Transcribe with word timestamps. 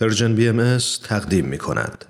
پرژن 0.00 0.34
بی 0.34 0.48
ام 0.48 0.78
تقدیم 1.04 1.44
می 1.44 1.58
کند. 1.58 2.04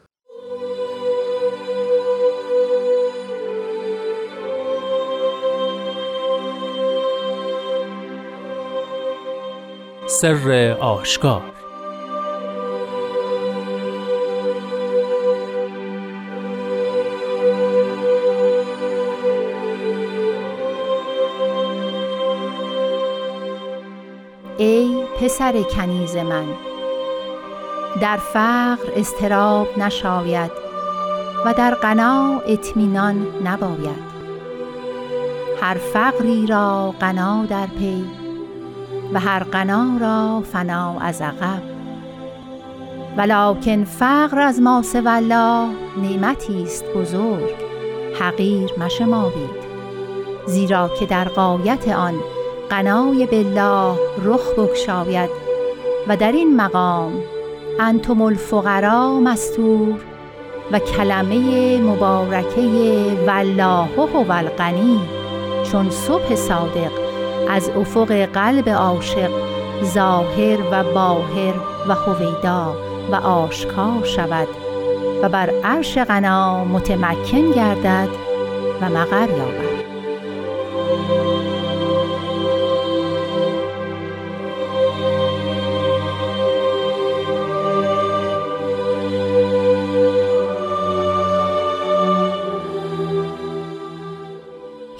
سر 10.08 10.76
آشکار 10.80 11.42
ای 24.58 25.04
پسر 25.20 25.62
کنیز 25.62 26.16
من 26.16 26.69
در 28.00 28.16
فقر 28.16 28.92
استراب 28.96 29.78
نشاید 29.78 30.50
و 31.46 31.54
در 31.54 31.74
غنا 31.74 32.40
اطمینان 32.46 33.26
نباید. 33.44 34.10
هر 35.60 35.74
فقری 35.74 36.46
را 36.46 36.94
غنا 37.00 37.44
در 37.44 37.66
پی 37.66 38.04
و 39.12 39.20
هر 39.20 39.44
غنا 39.44 39.86
را 40.00 40.42
فنا 40.52 41.00
از 41.00 41.22
عقب. 41.22 41.62
ولکن 43.16 43.84
فقر 43.84 44.38
از 44.38 44.60
ما 44.60 44.82
الله 45.06 45.68
نعمتی 45.96 46.62
است 46.62 46.84
بزرگ 46.84 47.54
حقیر 48.20 48.70
مشمارید. 48.78 49.60
زیرا 50.46 50.90
که 51.00 51.06
در 51.06 51.24
قایت 51.24 51.88
آن 51.88 52.14
غنای 52.70 53.26
بالله 53.26 53.98
رخ 54.24 54.54
بگشاید 54.58 55.30
و 56.08 56.16
در 56.16 56.32
این 56.32 56.56
مقام 56.56 57.12
انتم 57.82 58.22
الفقرا 58.22 59.20
مستور 59.20 59.94
و 60.72 60.78
کلمه 60.78 61.78
مبارکه 61.78 62.62
والله 63.26 63.88
هو 63.96 64.32
الغنی. 64.32 65.00
چون 65.72 65.90
صبح 65.90 66.34
صادق 66.34 66.92
از 67.50 67.68
افق 67.68 68.12
قلب 68.12 68.68
عاشق 68.68 69.30
ظاهر 69.84 70.58
و 70.72 70.84
باهر 70.94 71.54
و 71.88 71.94
هویدا 71.94 72.74
و 73.12 73.14
آشکار 73.14 74.04
شود 74.04 74.48
و 75.22 75.28
بر 75.28 75.50
عرش 75.64 75.98
غنا 75.98 76.64
متمکن 76.64 77.50
گردد 77.50 78.08
و 78.80 78.88
مقر 78.88 79.28
یابد. 79.28 79.69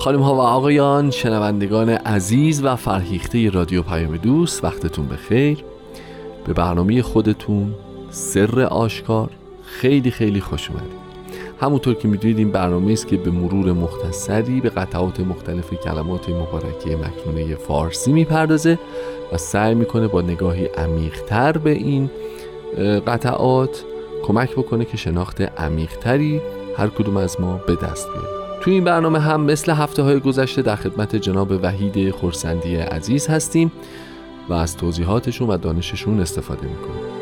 خانم 0.01 0.23
ها 0.23 0.34
و 0.34 0.41
آقایان 0.41 1.11
شنوندگان 1.11 1.89
عزیز 1.89 2.65
و 2.65 2.77
فرهیخته 2.77 3.51
رادیو 3.51 3.83
پیام 3.83 4.17
دوست 4.17 4.65
وقتتون 4.65 5.09
بخیر. 5.09 5.65
به 6.47 6.53
برنامه 6.53 7.03
خودتون 7.03 7.75
سر 8.11 8.61
آشکار 8.61 9.31
خیلی 9.65 10.11
خیلی 10.11 10.41
خوش 10.41 10.71
اومدید. 10.71 10.93
همونطور 11.61 11.95
که 11.95 12.09
می‌دونید 12.09 12.39
این 12.39 12.51
برنامه 12.51 12.93
است 12.93 13.09
که 13.09 13.17
به 13.17 13.31
مرور 13.31 13.73
مختصری 13.73 14.61
به 14.61 14.69
قطعات 14.69 15.21
مختلف 15.21 15.75
کلمات 15.75 16.28
مبارکه 16.28 16.97
مکنونه 16.97 17.55
فارسی 17.55 18.12
می‌پردازه 18.12 18.78
و 19.33 19.39
سعی 19.39 19.75
می‌کنه 19.75 20.09
با 20.09 20.21
نگاهی 20.21 20.67
عمیقتر 20.67 21.53
به 21.53 21.71
این 21.71 22.11
قطعات 23.06 23.84
کمک 24.23 24.53
بکنه 24.53 24.84
که 24.84 24.97
شناخت 24.97 25.41
عمیقتری 25.41 26.41
هر 26.77 26.89
کدوم 26.89 27.17
از 27.17 27.41
ما 27.41 27.61
به 27.67 27.75
دست 27.75 28.09
بیاره. 28.12 28.40
توی 28.61 28.75
این 28.75 28.84
برنامه 28.84 29.20
هم 29.20 29.41
مثل 29.41 29.72
هفته 29.72 30.03
های 30.03 30.20
گذشته 30.20 30.62
در 30.62 30.76
خدمت 30.76 31.16
جناب 31.16 31.50
وحید 31.62 32.10
خورسندی 32.10 32.76
عزیز 32.76 33.26
هستیم 33.26 33.72
و 34.48 34.53
از 34.53 34.76
توضیحاتشون 34.76 35.48
و 35.48 35.56
دانششون 35.56 36.21
استفاده 36.21 36.66
می‌کنیم. 36.66 37.19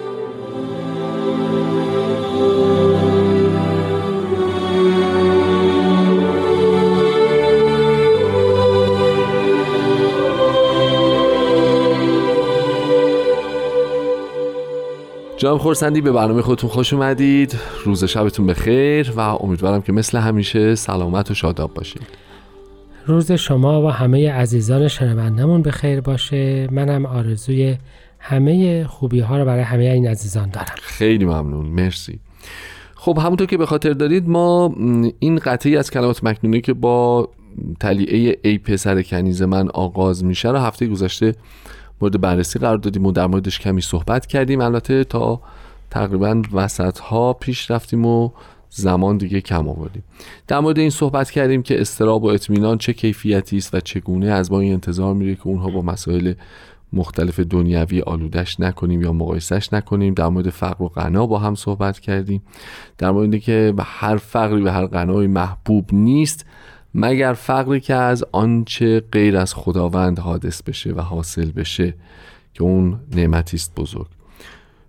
جناب 15.39 15.59
خورسندی 15.59 16.01
به 16.01 16.13
برنامه 16.13 16.43
خودتون 16.43 16.71
خوش 16.71 16.93
اومدید. 16.93 17.57
روز 17.85 18.05
شبتون 18.05 18.47
بخیر 18.47 19.13
و 19.17 19.21
امیدوارم 19.21 19.83
که 19.83 19.93
مثل 19.93 20.19
همیشه 20.19 20.75
سلامت 20.75 21.31
و 21.31 21.35
شاداب 21.35 21.75
باشید. 21.75 22.03
روز 23.07 23.33
شما 23.33 23.83
و 23.83 23.91
همه 23.91 24.33
عزیزان 24.33 24.89
شنوندمون 24.89 25.63
به 25.63 25.71
خیر 25.71 26.01
باشه. 26.01 26.69
منم 26.71 27.07
آرزوی 27.07 27.77
همه 28.19 28.85
خوبی 28.85 29.21
ها 29.21 29.39
رو 29.39 29.45
برای 29.45 29.63
همه 29.63 29.85
این 29.85 30.09
عزیزان 30.09 30.51
دارم. 30.51 30.75
خیلی 30.83 31.25
ممنون. 31.25 31.67
مرسی. 31.67 32.19
خب 32.95 33.19
همونطور 33.19 33.47
که 33.47 33.57
به 33.57 33.67
خاطر 33.67 33.93
دارید 33.93 34.29
ما 34.29 34.75
این 35.19 35.39
قطعی 35.39 35.77
از 35.77 35.91
کلمات 35.91 36.25
مکنونه 36.25 36.61
که 36.61 36.73
با 36.73 37.29
تلیعه 37.81 38.37
ای 38.45 38.59
پسر 38.59 39.03
کنیز 39.03 39.43
من 39.43 39.69
آغاز 39.69 40.25
میشه 40.25 40.51
رو 40.51 40.59
هفته 40.59 40.87
گذشته 40.87 41.35
مورد 42.01 42.21
بررسی 42.21 42.59
قرار 42.59 42.77
دادیم 42.77 43.07
و 43.07 43.13
در 43.13 43.27
موردش 43.27 43.59
کمی 43.59 43.81
صحبت 43.81 44.27
کردیم. 44.27 44.61
البته 44.61 45.05
تا 45.05 45.41
تقریبا 45.91 46.43
وسط 46.53 46.99
ها 46.99 47.33
پیش 47.33 47.71
رفتیم 47.71 48.07
و 48.07 48.31
زمان 48.71 49.17
دیگه 49.17 49.41
کم 49.41 49.69
آوردیم. 49.69 50.05
در 50.47 50.61
مورد 50.61 50.79
این 50.79 50.91
صحبت 50.91 51.31
کردیم 51.31 51.63
که 51.63 51.81
استراب 51.81 52.25
و 52.25 52.27
اطمینان 52.27 52.79
چه 52.79 52.93
کیفیتی 52.93 53.57
است 53.57 53.75
و 53.75 53.81
چگونه 53.81 54.27
از 54.27 54.53
ما 54.53 54.61
این 54.61 54.73
انتظار 54.73 55.15
میره 55.15 55.35
که 55.35 55.47
اونها 55.47 55.71
با 55.71 55.83
مسائل 55.83 56.35
مختلف 56.93 57.41
دنیوی 57.41 58.01
آلودش 58.01 58.61
نکنیم 58.61 59.03
یا 59.03 59.13
مقایسش 59.13 59.73
نکنیم. 59.73 60.15
در 60.15 60.29
مورد 60.29 60.51
فقر 60.51 60.83
و 60.83 60.89
غنا 60.89 61.27
با 61.27 61.39
هم 61.39 61.55
صحبت 61.55 61.99
کردیم. 61.99 62.43
در 62.99 63.11
مورد 63.11 63.39
که 63.39 63.75
به 63.77 63.83
هر 63.87 64.17
فقری 64.17 64.63
به 64.63 64.73
هر 64.73 64.87
غنای 64.87 65.27
محبوب 65.27 65.89
نیست 65.93 66.47
مگر 66.95 67.33
فقری 67.33 67.81
که 67.81 67.95
از 67.95 68.25
آنچه 68.33 69.03
غیر 69.13 69.37
از 69.37 69.55
خداوند 69.55 70.19
حادث 70.19 70.63
بشه 70.63 70.93
و 70.93 71.01
حاصل 71.01 71.51
بشه 71.51 71.95
که 72.55 72.63
اون 72.63 73.01
نعمتی 73.15 73.57
است 73.57 73.75
بزرگ. 73.75 74.07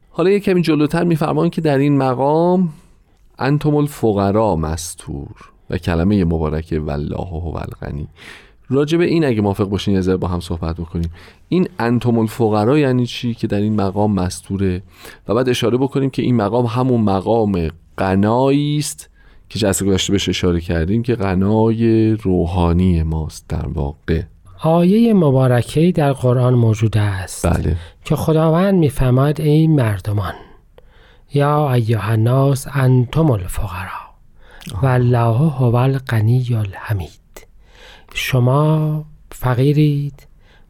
حالا 0.09 0.29
یک 0.29 0.43
کمی 0.43 0.61
جلوتر 0.61 1.03
میفرمان 1.03 1.49
که 1.49 1.61
در 1.61 1.77
این 1.77 1.97
مقام 1.97 2.69
انتم 3.39 3.75
الفقرا 3.75 4.55
مستور 4.55 5.51
و 5.69 5.77
کلمه 5.77 6.25
مبارکه 6.25 6.79
والله 6.79 7.17
هو 7.17 7.57
الغنی. 7.57 8.07
راجع 8.69 8.97
به 8.97 9.05
این 9.05 9.25
اگه 9.25 9.41
موافق 9.41 9.63
باشین 9.63 10.03
یه 10.03 10.15
با 10.15 10.27
هم 10.27 10.39
صحبت 10.39 10.75
بکنیم. 10.75 11.11
این 11.49 11.69
انتم 11.79 12.17
الفقرا 12.17 12.79
یعنی 12.79 13.05
چی؟ 13.05 13.33
که 13.33 13.47
در 13.47 13.61
این 13.61 13.75
مقام 13.75 14.13
مستوره. 14.13 14.81
و 15.27 15.33
بعد 15.33 15.49
اشاره 15.49 15.77
بکنیم 15.77 16.09
که 16.09 16.21
این 16.21 16.35
مقام 16.35 16.65
همون 16.65 17.01
مقام 17.01 17.69
قنایی 17.97 18.77
است 18.77 19.08
که 19.49 19.59
جلسه 19.59 19.85
گذشته 19.85 20.11
بهش 20.11 20.29
اشاره 20.29 20.61
کردیم 20.61 21.03
که 21.03 21.15
غنای 21.15 22.11
روحانی 22.11 23.03
ماست 23.03 23.45
در 23.47 23.67
واقع. 23.67 24.21
آیه 24.63 25.13
مبارکه 25.13 25.91
در 25.91 26.13
قرآن 26.13 26.53
موجود 26.53 26.97
است 26.97 27.47
بله. 27.47 27.75
که 28.05 28.15
خداوند 28.15 28.75
میفرماید 28.75 29.41
ای 29.41 29.67
مردمان 29.67 30.33
یا 31.33 31.73
ایها 31.73 32.11
الناس 32.11 32.67
انتم 32.73 33.31
الفقرا 33.31 33.99
و 34.83 34.85
الله 34.85 35.49
هو 35.49 35.75
الغنی 35.75 36.47
الحمید. 36.55 37.47
شما 38.13 39.05
فقیرید 39.31 40.27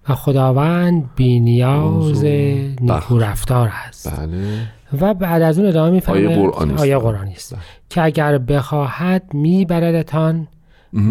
و 0.10 0.16
خداوند 0.16 1.10
بینیاز 1.16 2.24
نیکو 2.24 3.20
رفتار 3.20 3.72
است. 3.88 4.20
بله. 4.20 4.68
و 5.02 5.14
بعد 5.14 5.42
از 5.42 5.60
اون 5.60 5.68
ادامه 5.68 5.92
میفرماید 5.92 6.26
آیه 6.26 6.38
قرآنی 6.38 6.74
است, 6.74 6.82
آیه 6.82 6.98
قرآنی 6.98 7.34
است. 7.34 7.54
بله. 7.54 7.64
که 7.90 8.04
اگر 8.04 8.38
بخواهد 8.38 9.34
میبردتان 9.34 10.48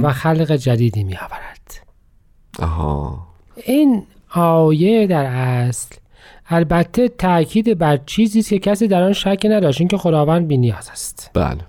و 0.02 0.12
خلق 0.12 0.52
جدیدی 0.52 1.04
میآورد. 1.04 1.86
آها. 2.58 3.18
این 3.56 4.02
آیه 4.34 5.06
در 5.06 5.24
اصل 5.24 5.94
البته 6.48 7.08
تاکید 7.08 7.78
بر 7.78 7.96
چیزی 7.96 8.38
است 8.38 8.48
که 8.48 8.58
کسی 8.58 8.88
در 8.88 9.02
آن 9.02 9.12
شک 9.12 9.46
نداشت. 9.50 9.80
اینکه 9.80 9.96
خداوند 9.96 10.52
نیاز 10.52 10.90
است. 10.92 11.30
بله. 11.34 11.60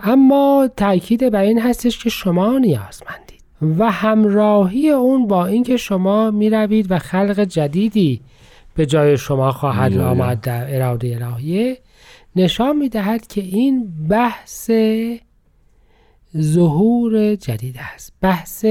اما 0.00 0.68
تاکید 0.76 1.30
بر 1.30 1.42
این 1.42 1.60
هستش 1.60 1.98
که 1.98 2.10
شما 2.10 2.58
نیازمندید 2.58 3.42
و 3.78 3.90
همراهی 3.90 4.90
اون 4.90 5.26
با 5.26 5.46
اینکه 5.46 5.76
شما 5.76 6.30
می‌روید 6.30 6.86
و 6.90 6.98
خلق 6.98 7.40
جدیدی 7.40 8.20
به 8.78 8.86
جای 8.86 9.18
شما 9.18 9.52
خواهد 9.52 9.98
آمد 9.98 10.40
در 10.40 10.74
اراده 10.76 11.18
الهیه 11.22 11.78
نشان 12.36 12.76
می‌دهد 12.76 13.26
که 13.26 13.40
این 13.40 13.92
بحث 14.08 14.70
ظهور 16.36 17.34
جدید 17.34 17.76
است. 17.94 18.12
بحث 18.20 18.66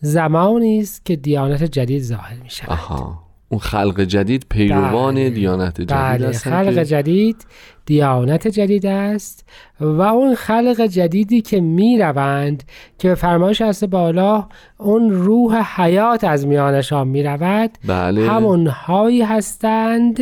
زمانی 0.00 0.80
است 0.80 1.04
که 1.04 1.16
دیانت 1.16 1.62
جدید 1.62 2.02
ظاهر 2.02 2.36
می 2.42 2.50
شود 2.50 2.70
آها. 2.70 3.22
اون 3.52 3.60
خلق 3.60 4.00
جدید 4.00 4.46
پیروان 4.50 5.14
بله. 5.14 5.30
دیانت 5.30 5.74
جدید 5.80 5.88
بله 5.96 6.28
هستن 6.28 6.50
خلق 6.50 6.74
که- 6.74 6.84
جدید 6.84 7.46
دیانت 7.86 8.48
جدید 8.48 8.86
است 8.86 9.48
و 9.80 10.00
اون 10.00 10.34
خلق 10.34 10.80
جدیدی 10.80 11.40
که 11.40 11.60
می 11.60 11.98
روند 11.98 12.62
که 12.98 13.08
به 13.08 13.14
فرمایش 13.14 13.62
هست 13.62 13.84
بالا 13.84 14.48
اون 14.78 15.10
روح 15.10 15.80
حیات 15.80 16.24
از 16.24 16.46
میانشان 16.46 17.08
می 17.08 17.22
رود 17.22 17.70
بله 17.86 18.30
همون 18.30 18.66
هایی 18.66 19.22
هستند 19.22 20.18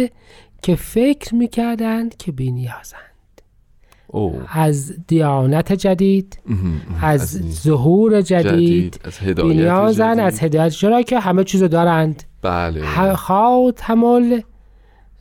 که 0.62 0.74
فکر 0.76 1.34
می 1.34 1.48
کردند 1.48 2.16
که 2.16 2.32
بینیازند 2.32 3.09
او 4.12 4.40
از 4.52 4.94
دیانت 5.06 5.72
جدید. 5.72 6.38
از 7.02 7.40
ظهور 7.62 8.20
جدید, 8.20 9.00
از 9.04 9.14
جدید. 9.14 10.00
از 10.00 10.42
هدایت. 10.42 10.72
چرا 10.72 11.02
که 11.02 11.20
همه 11.20 11.44
چیزو 11.44 11.68
دارند. 11.68 12.22
بله. 12.42 13.14
خاتم 13.14 14.04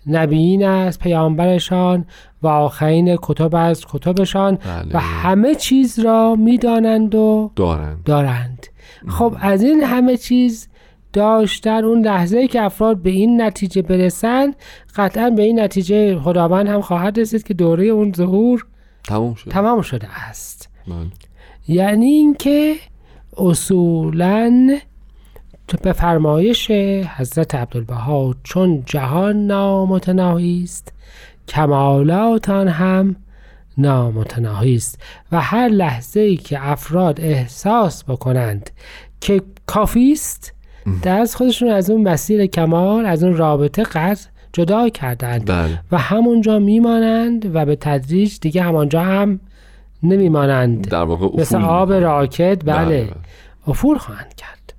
نبیین 0.07 0.65
است 0.65 0.99
پیامبرشان 0.99 2.05
و 2.43 2.47
آخرین 2.47 3.17
کتب 3.21 3.55
از 3.55 3.85
کتبشان. 3.85 4.55
بله. 4.55 4.93
و 4.93 4.99
همه 4.99 5.55
چیز 5.55 5.99
را 5.99 6.35
می‌دانند 6.35 7.15
و 7.15 7.51
دارند. 7.55 8.03
دارند. 8.05 8.67
خب 9.07 9.35
از 9.41 9.63
این 9.63 9.83
همه 9.83 10.17
چیز 10.17 10.67
داشتن 11.13 11.83
اون 11.83 12.05
لحظه 12.05 12.47
که 12.47 12.61
افراد 12.61 13.01
به 13.01 13.09
این 13.09 13.41
نتیجه 13.41 13.81
برسن 13.81 14.53
قطعا 14.95 15.29
به 15.29 15.43
این 15.43 15.59
نتیجه 15.59 16.19
خداوند 16.19 16.67
هم 16.67 16.81
خواهد 16.81 17.19
رسید 17.19 17.43
که 17.43 17.53
دوره 17.53 17.85
اون 17.85 18.13
ظهور 18.13 18.65
تموم 19.09 19.33
شد 19.33 19.51
تمام 19.51 19.81
شده 19.81 20.07
است. 20.29 20.69
بله. 20.87 20.95
یعنی 21.67 22.05
اینکه 22.05 22.75
اصولا 23.37 24.79
تو 25.67 25.77
به 25.81 25.93
فرمایش 25.93 26.71
حضرت 27.17 27.55
عبدالبها 27.55 28.35
چون 28.43 28.83
جهان 28.85 29.47
نامتناهی 29.47 30.61
است 30.63 30.93
کمالات 31.47 32.49
آن 32.49 32.67
هم 32.67 33.15
نامتناهی 33.77 34.75
است 34.75 35.01
و 35.31 35.41
هر 35.41 35.67
لحظه 35.67 36.19
ای 36.19 36.37
که 36.37 36.69
افراد 36.69 37.21
احساس 37.21 38.03
بکنند 38.03 38.69
که 39.21 39.41
کافی 39.65 40.11
است 40.11 40.53
دست 41.03 41.35
خودشون 41.35 41.69
از 41.69 41.89
اون 41.89 42.03
مسیر 42.03 42.45
کمال 42.45 43.05
از 43.05 43.23
اون 43.23 43.37
رابطه 43.37 43.83
قطع 43.83 44.29
جدا 44.53 44.89
کردند 44.89 45.45
بله. 45.45 45.79
و 45.91 45.97
همونجا 45.97 46.59
میمانند 46.59 47.55
و 47.55 47.65
به 47.65 47.75
تدریج 47.75 48.39
دیگه 48.39 48.63
همانجا 48.63 49.01
هم 49.01 49.39
نمیمانند. 50.03 50.89
در 50.89 51.03
واقع 51.03 51.25
افول 51.25 51.41
مثل 51.41 51.61
آب. 51.61 51.93
راکت 51.93 52.61
بله, 52.65 53.03
بله. 53.03 53.09
افول 53.67 53.97
خواهند 53.97 54.35
کرد. 54.35 54.73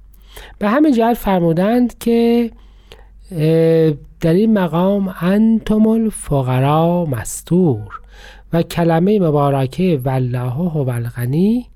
به 0.58 0.68
همین 0.68 0.92
جهت 0.92 1.16
فرمودند 1.16 1.98
که 1.98 2.50
در 4.20 4.32
این 4.32 4.58
مقام 4.58 5.14
انتم 5.20 5.86
الفقرا 5.86 7.04
مستور 7.04 8.00
و 8.52 8.62
کلمه 8.62 9.18
مبارکه 9.18 10.00
والله 10.04 10.50
هو 10.50 10.90
الغنی 10.90 11.66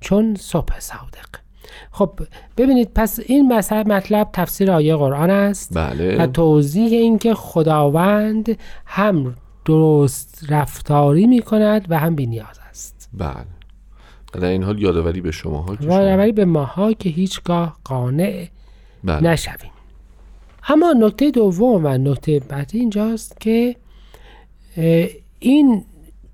چون 0.00 0.34
صبح 0.34 0.80
صادق. 0.80 1.45
خب 1.90 2.10
ببینید 2.56 2.90
پس 2.94 3.20
این 3.26 3.52
مثل 3.52 3.88
مطلب 3.88 4.28
تفسیر 4.32 4.70
آیه 4.70 4.96
قرآن 4.96 5.30
است 5.30 5.76
و 5.76 5.90
بله 5.90 6.26
توضیح 6.26 6.92
اینکه 6.92 7.34
خداوند 7.34 8.58
هم 8.86 9.34
درست 9.64 10.46
رفتاری 10.48 11.26
می 11.26 11.42
کند 11.42 11.86
و 11.88 11.98
هم 11.98 12.14
بینیاز 12.14 12.60
است. 12.70 13.10
بله. 13.12 13.46
و 14.34 14.40
در 14.40 14.48
این 14.48 14.62
حال 14.62 14.82
یادآوری 14.82 15.20
به 15.20 15.30
شما 15.30 15.58
ها 15.62 15.76
که 15.76 15.86
و 15.86 15.92
یادآوری 15.92 16.32
به 16.32 16.44
ماها 16.44 16.92
که 16.92 17.08
هیچگاه 17.08 17.76
قانع 17.84 18.46
بله. 19.04 19.30
نشویم. 19.30 19.70
اما 20.68 20.92
نکته 20.92 21.30
دوم 21.30 21.84
و 21.84 21.98
نکته 21.98 22.40
بعدی 22.40 22.78
اینجاست 22.78 23.40
که 23.40 23.76
این 25.38 25.84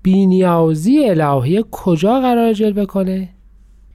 بینیازی 0.03 1.09
الهی 1.09 1.65
کجا 1.71 2.19
قرار 2.19 2.53
جلوه 2.53 2.85
کنه؟ 2.85 3.29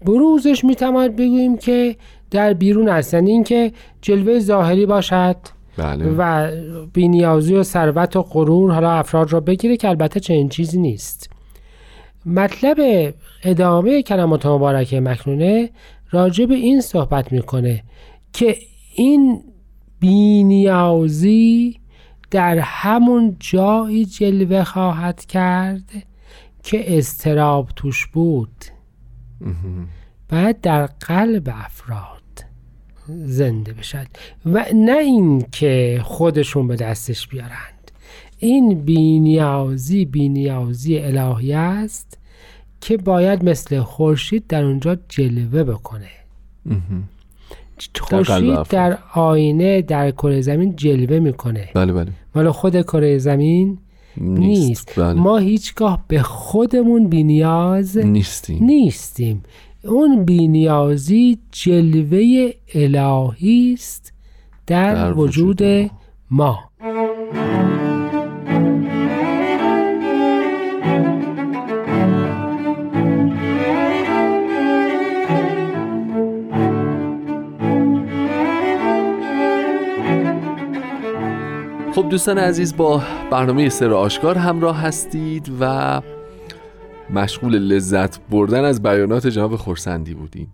بروزش 0.05 0.65
می‌تواند 0.65 1.17
بگوییم 1.17 1.57
که 1.57 1.97
در 2.31 2.53
بیرون 2.53 2.89
است. 2.89 3.15
یعنی 3.15 3.31
اینکه 3.31 3.73
جلوه 4.03 4.39
ظاهری 4.39 4.87
باشد 4.87 5.37
بله. 5.77 6.15
و 6.19 6.51
بینیازی 6.93 7.55
و 7.55 7.63
ثروت 7.63 8.17
و 8.17 8.23
غرور 8.23 8.73
حالا 8.73 8.91
افراد 8.91 9.33
را 9.33 9.41
بگیره 9.41 9.77
که 9.77 9.89
البته 9.89 10.21
چنین 10.21 10.49
چیزی 10.49 10.79
نیست. 10.79 11.31
مطلب 12.27 13.15
ادامه 13.43 14.03
کلمات 14.03 14.47
مبارکه 14.47 15.01
مکنونه 15.01 15.71
راجع 16.11 16.47
به 16.47 16.55
این 16.55 16.81
صحبت 16.81 17.33
می‌کنه 17.33 17.83
که 18.33 18.57
این 18.95 19.43
بینیازی 20.01 21.81
در 22.31 22.59
همون 22.59 23.37
جایی 23.41 24.05
جلوه 24.05 24.65
خواهد 24.65 25.25
کرد 25.25 25.91
که 26.63 26.99
استراب 26.99 27.69
توش 27.77 28.07
بود. 28.07 28.65
بعد 30.29 30.61
در 30.61 30.87
قلب 30.87 31.49
افراد 31.53 32.23
زنده 33.09 33.73
بشد 33.73 34.07
و 34.47 34.65
نه 34.75 34.99
اینکه 34.99 36.01
خودشون 36.05 36.69
به 36.69 36.77
دستش 36.77 37.29
بیارند. 37.29 37.91
این 38.39 38.81
بینیازی 38.85 40.05
بینیازی 40.05 40.99
الهی 40.99 41.53
است 41.53 42.19
که 42.81 42.97
باید 42.97 43.45
مثل 43.45 43.81
خورشید 43.81 44.47
در 44.47 44.65
اونجا 44.65 44.97
جلوه 45.09 45.65
بکنه. 45.65 46.09
خورشید. 48.01 48.63
در 48.63 48.99
آینه 49.15 49.83
در 49.83 50.11
کره 50.11 50.41
زمین 50.41 50.77
جلوه 50.77 51.19
می‌کنه. 51.19 51.69
بله 51.75 51.93
بله. 51.93 52.13
مال 52.35 52.51
خود 52.51 52.83
کره 52.83 53.19
زمین 53.19 53.79
نیست, 54.21 54.69
نیست. 54.69 55.01
بله. 55.01 55.21
ما 55.21 55.39
هیچگاه 55.39 56.05
به 56.09 56.23
خودمون 56.23 57.09
بینیاز 57.09 57.97
نیستیم. 57.97 58.65
نیستیم. 58.65 59.43
اون 59.85 60.25
بینیازی 60.25 61.39
جلوه 61.53 62.51
الهی 62.75 63.75
است 63.75 64.13
در, 64.67 64.95
در 64.95 65.13
وجود 65.13 65.63
وجود 65.63 65.91
ما. 66.31 66.59
خب 82.09 82.13
دوستان 82.13 82.39
عزیز 82.39 82.77
با 82.77 83.03
برنامه 83.31 83.69
سر 83.69 83.93
آشکار 83.93 84.39
همراه 84.39 84.81
هستید 84.81 85.53
و 85.61 86.03
مشغول 87.11 87.59
لذت 87.59 88.21
بردن 88.31 88.65
از 88.65 88.83
بیانات 88.83 89.27
جناب 89.27 89.57
خورسندی 89.57 90.15
بودیم. 90.15 90.53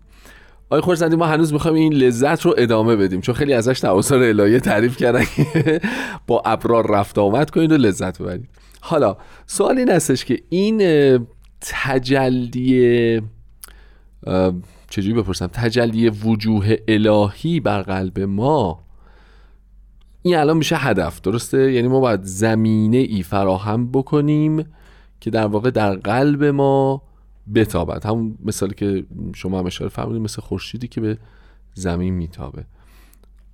آقای 0.65 0.81
خورسندی 0.81 1.15
ما 1.15 1.25
هنوز 1.25 1.53
می‌خوایم 1.53 1.77
این 1.77 1.93
لذت 1.93 2.41
رو 2.41 2.55
ادامه 2.57 2.95
بدیم 2.95 3.21
چون 3.21 3.35
خیلی 3.35 3.53
ازش 3.53 3.85
آثار 3.85 4.23
الهیه 4.23 4.59
تعریف 4.59 4.97
کردن 4.97 5.23
با 6.27 6.41
ابرار 6.45 6.91
رفت 6.91 7.17
آمد 7.17 7.49
کنید 7.49 7.71
و 7.71 7.77
لذت 7.77 8.21
ببرید. 8.21 8.49
حالا 8.81 9.17
سوال 9.45 9.77
این 9.77 9.89
هستش 9.89 10.25
که 10.25 10.39
این 10.49 10.77
تجلی 11.61 13.21
چجوری 14.89 15.13
بپرسم؟ 15.13 15.47
تجلی 15.47 16.09
وجوه 16.09 16.75
الهی 16.87 17.59
بر 17.59 17.81
قلب 17.81 18.19
ما 18.19 18.84
این 20.25 20.35
الان 20.35 20.57
میشه 20.57 20.75
هدف 20.75 21.21
درسته؟ 21.21 21.71
یعنی 21.71 21.87
ما 21.87 21.99
باید 21.99 22.23
زمینه 22.23 22.97
ای 22.97 23.23
فراهم 23.23 23.91
بکنیم 23.91 24.65
که 25.19 25.29
در 25.29 25.45
واقع 25.45 25.69
در 25.69 25.95
قلب 25.95 26.43
ما 26.43 27.01
بتابد. 27.55 28.05
همون 28.05 28.37
مثالی 28.45 28.73
که 28.73 29.05
شما 29.35 29.59
هم 29.59 29.65
اشاره 29.65 29.89
فرمودید 29.89 30.21
مثل 30.21 30.41
خورشیدی 30.41 30.87
که 30.87 31.01
به 31.01 31.17
زمین 31.73 32.13
میتابه. 32.13 32.63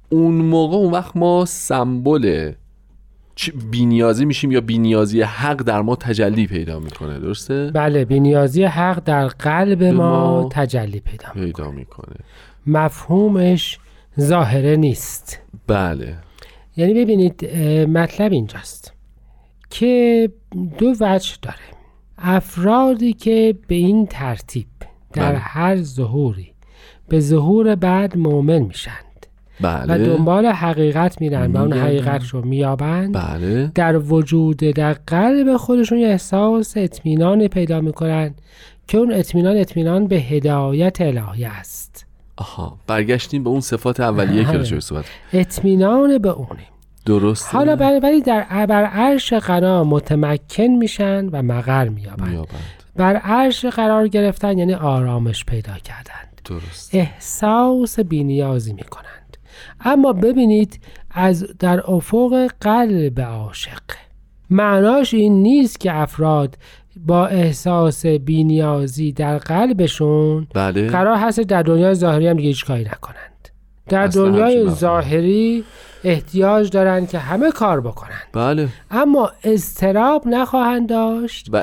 اون 0.10 0.34
موقع 0.34 0.78
اون 0.78 0.92
وقت 0.92 1.18
ما 1.18 1.46
سمبل 1.46 2.52
بینیازی 3.72 4.26
میشیم 4.26 4.52
یا 4.52 4.62
بینیازی 4.62 5.22
حق 5.22 5.62
در 5.62 5.82
ما 5.82 5.96
تجلی 5.96 6.48
پیدا 6.48 6.80
می‌کنه 6.80 7.20
درسته؟ 7.20 7.72
بله 7.74 8.06
بینیازی 8.06 8.64
حق 8.64 9.04
در 9.04 9.28
قلب 9.28 9.84
ما 9.84 10.42
ما 10.42 10.50
تجلی 10.52 11.00
پیدا 11.00 11.28
می‌کنه. 11.28 11.46
پیدا 11.46 11.72
می‌کنه. 11.72 12.16
مفهومش 12.68 13.80
ظاهره 14.20 14.76
نیست. 14.76 15.40
بله. 15.68 16.18
یعنی 16.78 16.94
ببینید 16.94 17.56
مطلب 17.88 18.32
اینجاست 18.32 18.94
که 19.70 20.30
دو 20.78 20.94
وجه 21.00 21.36
داره 21.42 21.56
افرادی 22.18 23.14
که 23.14 23.56
به 23.68 23.76
این 23.76 24.06
ترتیب 24.06 24.68
در 25.14 25.30
بله. 25.30 25.40
هر 25.40 25.82
ظهوری 25.82 26.54
به 27.10 27.20
ظهور 27.20 27.76
بعد 27.76 28.18
مؤمن 28.18 28.60
میشند 28.60 29.06
و 29.62 29.88
بله 29.88 30.06
دنبال 30.06 30.46
حقیقت 30.46 31.22
میرن 31.22 31.52
و 31.52 31.58
اون. 31.58 31.74
حقیقت 31.74 32.28
رو 32.28 32.46
میابند 32.46 33.14
بله 33.14 33.72
در 33.76 33.98
وجود 33.98 34.58
در 34.58 34.94
قلب 34.94 35.58
خودشون 35.58 35.98
یه 35.98 36.08
احساس 36.08 36.78
اطمینان 36.78 37.48
پیدا 37.48 37.82
می‌کنن 37.82 38.34
که 38.88 38.98
اون 38.98 39.14
اطمینان 39.14 39.58
اطمینان 39.58 40.08
به 40.08 40.16
هدایت 40.16 41.02
الهی 41.02 41.46
است 41.46 42.06
آها 42.42 42.78
برگشتیم 42.88 43.44
به 43.44 43.50
اون 43.50 43.62
صفات 43.62 44.00
اولیه 44.00 44.42
که 44.44 44.48
بله. 44.50 44.58
راجع 44.58 44.80
صحبت 44.80 45.06
اطمینان 45.34 46.18
به 46.18 46.30
اونه 46.30 46.64
درست. 47.06 47.56
حالا 47.56 47.76
بر- 47.76 48.00
ولی 48.04 48.22
در 48.22 48.66
بر 48.66 48.84
عرش 48.86 49.34
غنا 49.34 49.84
متمکن 49.84 50.64
میشن 50.64 51.26
و 51.26 51.42
مقر 51.42 51.88
مییابند 51.90 52.30
میابند. 52.30 52.84
بر 52.96 53.16
عرش 53.16 53.66
قرار 53.66 54.08
گرفتن 54.08 54.58
یعنی 54.58 54.74
آرامش 54.74 55.46
پیدا 55.46 55.74
کردند. 55.74 56.42
درست. 56.46 56.96
احساس 56.96 58.00
بینیازی 58.00 58.74
می 58.74 58.84
کنند 58.84 59.38
اما 59.82 60.14
ببینید 60.14 60.80
از 61.12 61.48
در 61.60 61.92
افق 61.92 62.50
قلب 62.62 63.22
عاشق. 63.22 63.82
معناش 64.50 65.14
این 65.14 65.42
نیست 65.44 65.80
که 65.80 65.96
افراد 65.96 66.58
با 66.98 67.28
احساس 67.28 68.06
بینیازی 68.06 69.12
در 69.12 69.38
قلبشون 69.38 70.48
بله. 70.54 70.88
قرار 70.88 71.18
هست 71.18 71.40
در 71.40 71.64
دنیای 71.64 71.94
ظاهری 71.94 72.28
هم 72.28 72.38
دیگه 72.38 72.48
هیچ 72.48 72.66
کاری 72.66 72.84
نکنند. 72.84 73.32
در 73.90 74.08
دنیای. 74.08 74.70
ظاهری 74.70 75.64
احتیاج 76.04 76.70
دارند 76.70 77.10
که 77.10 77.18
همه 77.18 77.52
کار 77.52 77.82
بکنند. 77.82 78.24
بله. 78.34 78.68
اما 78.92 79.32
اضطراب 79.44 80.28
نخواهند 80.28 80.90
داشت 80.90 81.48
و 81.54 81.58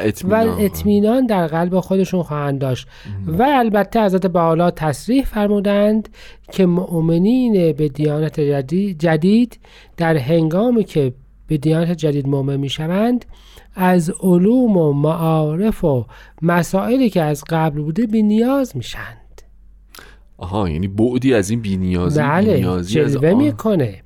اطمینان. 0.58 1.26
در 1.26 1.46
قلب 1.46 1.80
خودشون 1.80 2.22
خواهند 2.22 2.58
داشت. 2.58 2.88
و 3.26 3.42
البته 3.42 4.04
حضرت 4.04 4.26
بالا 4.26 4.70
تصریح 4.70 5.24
فرمودند 5.24 6.08
که 6.52 6.66
مؤمنین 6.66 7.72
به 7.72 7.88
دیانت 7.88 8.40
جدید, 8.40 8.98
جدید 8.98 9.58
در 9.96 10.16
هنگامی 10.16 10.84
که 10.84 11.12
به 11.46 11.56
دیانت 11.56 11.92
جدید 11.92 12.28
مؤمن 12.28 12.56
می 12.56 12.68
شوند 12.68 13.24
از 13.74 14.10
علوم 14.20 14.76
و 14.76 14.92
معارف 14.92 15.84
و 15.84 16.06
مسائلی 16.42 17.10
که 17.10 17.22
از 17.22 17.44
قبل 17.48 17.80
بوده 17.80 18.06
بی 18.06 18.22
نیاز 18.22 18.76
میشند. 18.76 19.42
آها 20.38 20.68
یعنی 20.68 20.88
بعدی 20.88 21.34
از 21.34 21.50
این 21.50 21.60
بینیازی 21.60 22.20
بله 22.20 22.52
بینیازی 22.52 23.00
از 23.00 23.12
جلوه. 23.12 23.34
می‌کنه. 23.34 24.02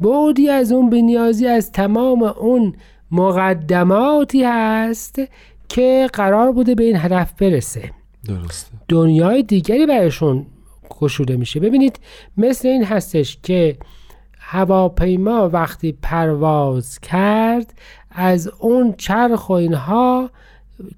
بعدی 0.00 0.48
از 0.48 0.72
اون 0.72 0.90
بینیازی 0.90 1.46
از 1.46 1.72
تمام 1.72 2.22
اون 2.22 2.74
مقدماتی 3.10 4.42
هست 4.44 5.20
که 5.68 6.08
قرار 6.12 6.52
بوده 6.52 6.74
به 6.74 6.84
این 6.84 6.96
هدف 6.96 7.32
برسه. 7.32 7.90
درسته. 8.28 8.72
دنیای 8.88 9.42
دیگری 9.42 9.86
برایشون 9.86 10.46
گشوده 11.00 11.36
میشه. 11.36 11.60
ببینید 11.60 12.00
مثل 12.36 12.68
این 12.68 12.84
هستش 12.84 13.38
که 13.42 13.76
هواپیما 14.52 15.48
وقتی 15.48 15.92
پرواز 16.02 16.98
کرد 16.98 17.74
از 18.10 18.50
اون 18.58 18.94
چرخ 18.98 19.48
و 19.48 19.52
اینها 19.52 20.30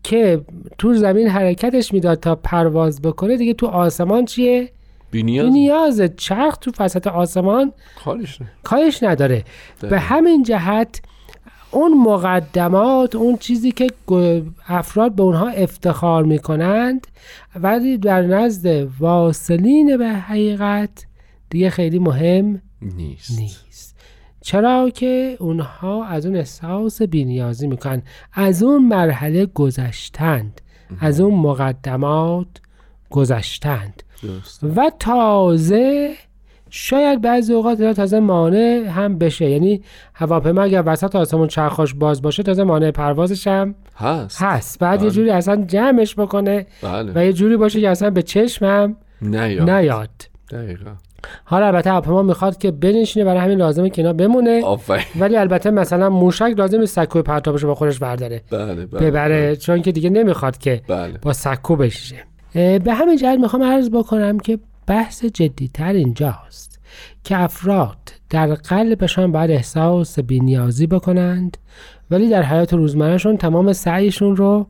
که 0.03 0.41
تو 0.79 0.95
زمین 0.95 1.29
حرکتش 1.29 1.93
می‌داد 1.93 2.21
تا 2.21 2.35
پرواز 2.35 3.03
بکنه 3.03 3.37
دیگه 3.37 3.55
تو 3.55 3.67
آسمان 3.67 4.25
چیه؟ 4.25 4.69
بینیاز 5.11 5.53
نیاز 5.53 6.03
چرخ 6.17 6.57
تو 6.57 6.73
وسط 6.79 7.07
آسمان 7.07 7.73
کارش 8.05 8.39
کارش 8.63 9.03
نداره 9.03 9.45
به 9.81 9.89
دقیقا. 9.89 10.05
همین 10.05 10.43
جهت 10.43 11.03
اون 11.71 12.03
مقدمات 12.03 13.15
اون 13.15 13.37
چیزی 13.37 13.73
که 13.73 13.87
افراد 14.69 15.15
به 15.15 15.23
اونها 15.23 15.49
افتخار 15.49 16.25
می‌کنند 16.25 17.07
ولی 17.57 17.99
در 17.99 18.23
نزد 18.23 18.89
واصلین 19.01 19.97
به 19.97 20.09
حقیقت 20.09 21.07
دیگه 21.51 21.71
خیلی 21.71 21.99
مهم 21.99 22.63
نیست. 22.83 23.39
نیست. 23.39 23.97
چرا 24.41 24.91
که 24.91 25.37
اونها 25.41 26.05
از 26.05 26.27
اون 26.27 26.37
احساس 26.37 27.03
بینیازی 27.03 27.67
می‌کنن. 27.67 28.03
از 28.33 28.63
اون 28.63 28.89
مرحله 28.89 29.47
گذشتند. 29.47 30.61
از 31.01 31.21
اون 31.21 31.35
مقدمات 31.35 32.47
گذشتند. 33.11 34.03
درست. 34.23 34.65
و 34.65 34.91
تازه 34.99 36.15
شاید 36.71 37.21
بعضی 37.21 37.53
اوقات 37.53 37.81
اینا 37.81 37.93
تازه 37.93 38.21
مانع 38.21 38.87
هم 38.89 39.19
بشه. 39.19 39.51
یعنی 39.51 39.83
هواپیما 40.15 40.63
اگر 40.63 40.83
وسط 40.87 41.17
آسمون 41.17 41.49
چرخاش 41.49 41.95
باز 41.95 42.23
باشه 42.23 42.43
تازه 42.43 42.65
مانع 42.65 42.91
پروازش 42.91 43.47
هم 43.47 43.75
هست. 43.97 44.43
هست. 44.43 44.79
بعد 44.79 45.03
یه 45.03 45.09
بله. 45.09 45.15
جوری 45.15 45.31
اصلا 45.31 45.65
جمعش 45.65 46.15
بکنه 46.15 46.67
بله. 46.83 47.13
و 47.15 47.25
یه 47.25 47.33
جوری 47.33 47.57
باشه 47.57 47.81
که 47.81 47.89
اصلا 47.89 48.11
به 48.11 48.23
چشمم 48.23 48.97
نه 49.23 49.53
یا 49.53 49.65
نیاد. 49.65 50.11
دقیقا. 50.51 50.91
حالا 51.45 51.67
البته 51.67 51.91
هواپیما 51.91 52.23
می‌خواد 52.23 52.59
که 52.59 52.71
بنشینه 52.71 53.25
برای 53.25 53.41
همین 53.41 53.59
لازمه 53.59 53.91
که 53.91 54.03
اینا 54.03 54.13
بمونه. 54.13 54.65
آفرین. 54.65 55.05
ولی 55.21 55.37
البته 55.37 55.71
مثلا 55.71 56.11
موشک 56.11 56.55
لازم 56.57 56.85
سکوی 56.85 57.23
پرتابش 57.23 57.63
رو 57.63 57.69
با 57.69 57.75
خودش 57.75 57.99
برداره 57.99 58.43
بله 58.51 58.87
بله 58.87 59.11
ببره 59.11 59.57
چون 59.57 59.83
که 59.83 59.93
دیگه 59.93 60.11
نمی‌خواد 60.11 60.59
که 60.59 60.81
بله. 60.89 61.19
با 61.23 61.33
سکو 61.33 61.77
بشیشه 61.77 62.17
اه، 62.55 62.79
به 62.79 62.95
همین 62.95 63.17
جهت 63.17 63.39
می‌خوام 63.39 63.63
عرض 63.63 63.91
بکنم 63.91 64.39
که 64.39 64.59
بحث 64.87 65.25
جدیتر 65.25 65.93
اینجاست 65.93 66.81
که 67.25 67.43
افراد 67.43 67.97
در 68.31 68.55
قلبشان 68.55 69.33
باید 69.33 69.51
احساس 69.51 70.19
بینیازی 70.19 70.87
بکنند 70.87 71.57
ولی 72.11 72.29
در 72.29 72.43
حیات 72.43 72.73
روزمرهشون 72.75 73.37
تمام 73.37 73.73
سعیشون 73.73 74.37
رو 74.37 74.67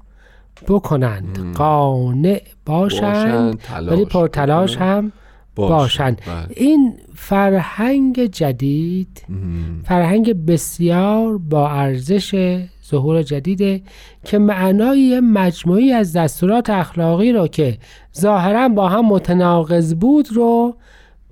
بکنند. 0.68 1.54
قانع 1.54 2.42
باشند 2.66 3.50
باشن 3.50 3.54
تلاش 3.54 3.92
ولی 3.92 4.04
پرتلاش. 4.04 4.76
هم 4.76 5.12
باشند 5.54 6.23
بله. 6.26 6.47
این 6.56 6.94
فرهنگ 7.14 8.25
جدید 8.25 9.25
مم. 9.28 9.82
فرهنگ 9.85 10.47
بسیار 10.47 11.38
با 11.38 11.71
ارزش 11.71 12.61
ظهور 12.87 13.23
جدیده 13.23 13.82
که 14.25 14.38
معنای 14.38 15.21
مجموعی 15.21 15.92
از 15.92 16.12
دستورات 16.12 16.71
اخلاقی 16.71 17.32
رو 17.32 17.47
که 17.49 17.78
ظاهرا 18.18 18.68
با 18.68 18.88
هم 18.88 19.06
متناقض 19.06 19.94
بود 19.94 20.32
رو 20.32 20.76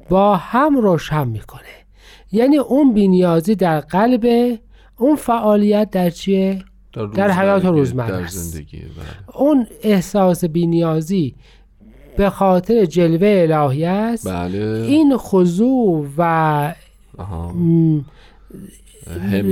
با 0.08 0.36
هم 0.36 0.76
روشن 0.76 1.28
می‌کنه 1.28 1.60
یعنی 2.32 2.58
اون 2.58 2.94
بینیازی 2.94 3.54
در 3.54 3.80
قلب 3.80 4.58
اون 4.96 5.16
فعالیت 5.16 5.90
در 5.90 6.10
چیه؟ 6.10 6.64
در 7.14 7.30
حیات 7.30 7.64
روزمرگی، 7.64 7.78
روزمره 7.78 8.08
در 8.08 8.22
است. 8.22 8.56
بله 8.56 9.40
اون 9.40 9.66
احساس 9.82 10.44
بینیازی 10.44 11.34
به 12.16 12.30
خاطر 12.30 12.84
جلوه 12.84 13.46
الهی 13.50 13.84
است. 13.84 14.28
بله. 14.28 14.84
این 14.88 15.16
خضوع 15.16 16.06
و 16.18 16.74
آها. 17.18 17.54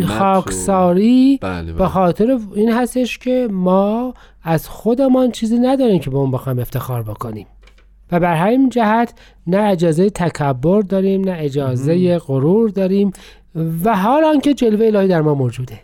خاکساری 0.07 1.39
بله 1.43 1.73
به 1.73 1.79
بله. 1.79 1.89
خاطر 1.89 2.39
این 2.55 2.73
هستش 2.73 3.19
که 3.19 3.49
ما 3.51 4.15
از 4.43 4.69
خودمان 4.69 5.31
چیزی 5.31 5.59
نداریم 5.59 5.99
که 5.99 6.11
به 6.11 6.17
اون 6.17 6.31
بخوایم 6.31 6.59
افتخار 6.59 7.03
بکنیم. 7.03 7.47
و 8.13 8.21
بر 8.21 8.35
همین 8.35 8.69
جهت 8.69 9.15
نه 9.47 9.63
اجازه 9.63 10.11
تکبر 10.11 10.83
داریم 10.83 11.21
نه 11.25 11.37
اجازه 11.39 12.19
غرور 12.19 12.71
داریم. 12.71 13.13
و 13.85 13.97
حال 13.97 14.25
آنکه 14.25 14.55
جلوه 14.55 14.87
الهی 14.87 15.09
در 15.09 15.21
ما 15.21 15.35
موجوده. 15.35 15.81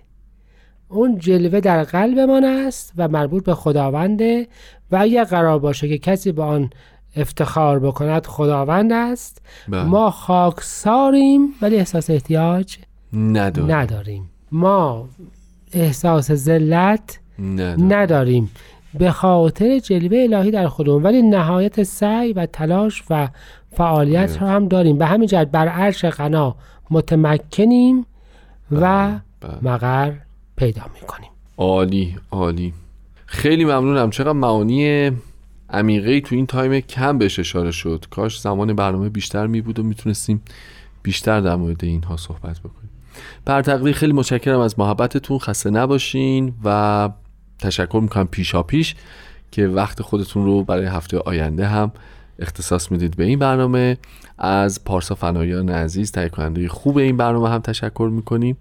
اون 0.89 1.19
جلوه 1.19 1.61
در 1.61 1.83
قلبمان 1.83 2.45
است 2.45 2.93
و 2.97 3.09
مربوط 3.09 3.45
به 3.45 3.55
خداونده 3.55 4.47
و 4.91 4.97
اگر 4.97 5.25
قرار 5.25 5.59
باشه 5.59 5.89
که 5.89 5.99
کسی 5.99 6.33
به 6.33 6.43
آن 6.43 6.71
افتخار 7.17 7.79
بکند 7.79 8.27
خداوند 8.27 8.93
است. 8.93 9.43
بله. 9.69 9.85
ما 9.85 10.11
خاکساریم 10.11 11.49
ولی 11.63 11.77
احساس 11.77 12.11
احتیاج 12.11 12.79
نداره 13.13 13.75
نداریم. 13.75 14.31
ما 14.53 15.09
احساس 15.73 16.33
ذلت 16.33 17.21
نداره 17.39 17.83
نداریم. 17.83 18.51
به 18.99 19.11
خاطر 19.11 19.79
جلوه 19.79 20.19
الهی 20.19 20.51
در 20.51 20.69
خودمون. 20.69 21.03
ولی 21.03 21.23
نهایت 21.23 21.83
سعی 21.83 22.33
و 22.33 22.47
تلاش 22.47 23.03
و 23.11 23.29
فعالیت 23.71 24.39
رو 24.41 24.47
هم 24.47 24.69
داریم. 24.69 24.99
به 24.99 25.07
همین 25.07 25.27
جهت 25.27 25.51
بر 25.51 25.69
عرش 25.69 26.05
غنا 26.05 26.57
متمکنیم 26.91 28.07
و 28.73 29.09
بله. 29.41 29.59
مقر 29.63 30.13
پیدا 30.57 30.83
می‌کنیم. 30.95 31.31
عالی 31.57 32.17
عالی. 32.31 32.73
خیلی 33.27 33.65
ممنونم. 33.65 34.11
چقدر 34.11 34.33
معانی 34.33 35.11
عمیقه 35.71 36.21
تو 36.21 36.35
این 36.35 36.47
تایم 36.47 36.81
کم 36.81 37.19
بهش 37.19 37.39
اشاره 37.39 37.71
شد. 37.71 38.05
کاش 38.11 38.41
زمان 38.41 38.73
برنامه 38.73 39.09
بیشتر 39.09 39.47
می 39.47 39.61
بود 39.61 39.79
و 39.79 39.83
می‌تونستیم 39.83 40.43
بیشتر 41.03 41.41
در 41.41 41.57
مورد 41.57 41.85
اینها 41.85 42.17
صحبت 42.17 42.61
بکنیم. 42.61 42.91
بر 43.45 43.93
خیلی 43.93 44.13
متشکرم 44.13 44.61
از 44.61 44.79
محبتتون. 44.79 45.39
خسته 45.39 45.71
نباشین 45.71 46.55
و 46.65 47.09
تشکر 47.59 47.99
می‌کنم 48.03 48.27
پیشا 48.27 48.63
پیش 48.63 48.95
که 49.51 49.67
وقت 49.67 50.03
خودتون 50.03 50.45
رو 50.45 50.65
برای 50.65 50.87
هفته 50.87 51.19
آینده 51.19 51.67
هم 51.67 51.93
اختصاص 52.39 52.93
می‌دید 52.93 53.17
به 53.17 53.25
این 53.25 53.39
برنامه. 53.39 53.97
از 54.39 54.85
پارسا 54.85 55.15
فنایان 55.15 55.69
عزیز 55.71 56.13
تهیه 56.13 56.29
کننده 56.29 56.69
خوب 56.69 56.99
این 56.99 57.17
برنامه 57.17 57.49
هم 57.49 57.59
تشکر 57.59 58.09
می‌کنیم. 58.13 58.57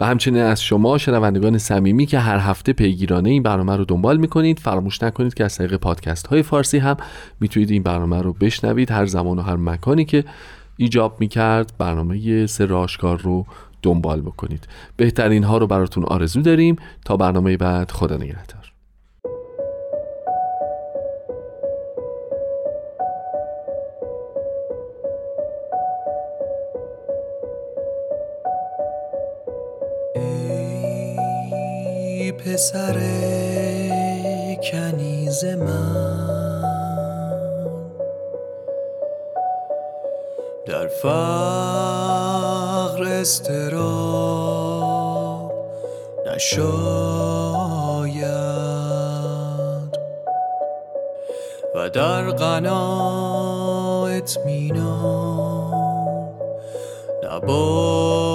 و 0.00 0.06
همچنین 0.06 0.42
از 0.42 0.62
شما 0.62 0.98
شنوندگان 0.98 1.58
صمیمی 1.58 2.06
که 2.06 2.18
هر 2.18 2.38
هفته 2.38 2.72
پیگیرانه 2.72 3.30
این 3.30 3.42
برنامه 3.42 3.76
رو 3.76 3.84
دنبال 3.84 4.16
می‌کنید 4.16 4.58
فراموش 4.58 5.02
نکنید 5.02 5.34
که 5.34 5.44
از 5.44 5.56
طریق 5.56 5.76
پادکست 5.76 6.26
های 6.26 6.42
فارسی 6.42 6.78
هم 6.78 6.96
می‌تونید 7.40 7.70
این 7.70 7.82
برنامه 7.82 8.22
رو 8.22 8.32
بشنوید. 8.32 8.90
هر 8.90 9.06
زمان 9.06 9.38
و 9.38 9.42
هر 9.42 9.56
مکانی 9.56 10.04
که 10.04 10.24
ایجاب 10.76 11.16
می‌کرد 11.20 11.72
برنامه 11.78 12.46
سر 12.46 12.72
آشکار 12.72 13.18
رو 13.20 13.46
دنبال 13.82 14.20
بکنید. 14.20 14.68
بهترین 14.96 15.44
ها 15.44 15.58
رو 15.58 15.66
براتون 15.66 16.04
آرزو 16.04 16.42
داریم. 16.42 16.76
تا 17.04 17.16
برنامه 17.16 17.56
بعد 17.56 17.90
خدا 17.90 18.16
نگهدار. 18.16 18.69
پسر 32.44 32.94
کنیز 34.72 35.44
من. 35.44 36.60
در 40.66 40.86
فقر 40.86 41.10
استراب 43.02 44.60
نشاید. 46.26 47.20
و 51.74 51.88
در 51.90 52.30
غنا 52.30 54.06
اطمینان 54.06 55.70
نباید 57.24 58.29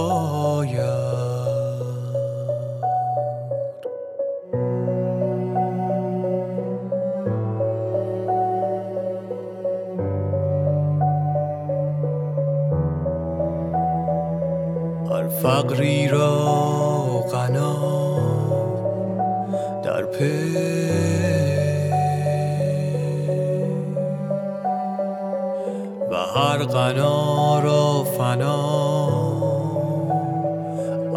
فقری 15.30 16.08
را 16.08 16.36
غنا 17.32 17.76
در 19.84 20.04
پی. 20.04 20.56
و 26.12 26.16
هر 26.16 26.64
غنا 26.64 27.60
را 27.60 28.04
فنا 28.04 28.96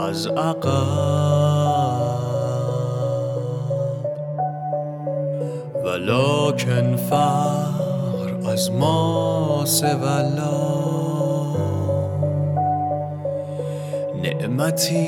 از 0.09 0.27
عقب. 0.27 1.39
ولکن 5.85 6.97
فقر 6.97 8.51
از 8.51 8.71
ما 8.71 9.63
سوالا 9.65 10.78
نعمتی 14.23 15.07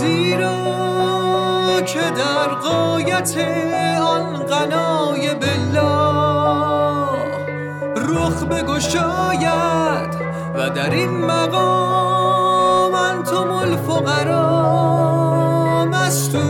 زیرا 0.04 1.82
که 1.86 2.00
در 2.00 2.48
قایت 2.48 3.38
آن 4.02 4.38
غنای 4.38 5.34
بالله 5.34 7.08
رخ 7.96 8.44
بگشاید 8.44 10.16
و 10.56 10.70
در 10.70 10.90
این 10.90 11.10
مقام 11.26 12.94
انتم 12.96 13.52
الفقرا 13.52 14.46
مستور. 15.86 16.44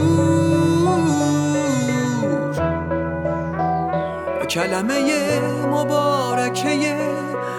و 4.42 4.46
کلمه 4.46 5.40
مبارکه 5.72 6.98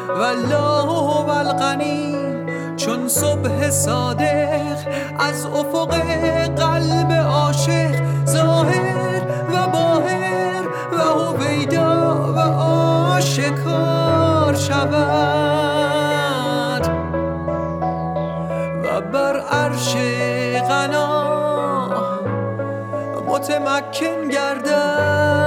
والله 0.08 0.82
هو 0.82 1.30
الغنی 1.30 2.16
چون 2.76 3.08
صبح 3.08 3.70
صادق 3.70 4.73
از 5.18 5.46
افق 5.46 5.94
قلب 6.56 7.12
عاشق 7.12 8.24
ظاهر 8.26 9.22
و 9.52 9.66
باهر 9.66 10.62
و 10.92 10.98
هویدا 10.98 12.32
و 12.32 12.38
آشکار 13.18 14.54
شود. 14.54 14.84
و 18.84 19.00
بر 19.00 19.40
عرش 19.40 19.96
غنا 20.68 21.34
متمکن 23.26 24.28
گردد. 24.28 25.43